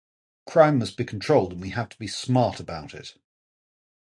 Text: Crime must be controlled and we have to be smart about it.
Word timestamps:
Crime 0.47 0.79
must 0.79 0.97
be 0.97 1.05
controlled 1.05 1.51
and 1.53 1.61
we 1.61 1.69
have 1.69 1.87
to 1.89 1.99
be 1.99 2.07
smart 2.07 2.59
about 2.59 2.95
it. 2.95 3.19